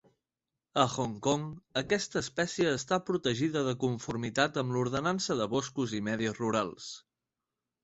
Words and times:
A 0.83 0.85
Hong 1.01 1.11
Kong, 1.27 1.43
aquesta 1.81 2.19
espècie 2.25 2.71
està 2.79 2.99
protegida 3.11 3.63
de 3.69 3.75
conformitat 3.85 4.59
amb 4.65 4.75
l'Ordenança 4.79 5.39
de 5.45 5.49
boscos 5.55 5.97
i 6.01 6.03
medis 6.11 6.37
rurals. 6.43 6.91